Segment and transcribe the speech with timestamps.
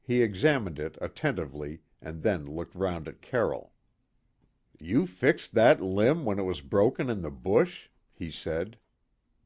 [0.00, 3.74] He examined it attentively, and then looked round at Carroll.
[4.78, 8.78] "You fixed that limb when it was broken in the bush?" he said.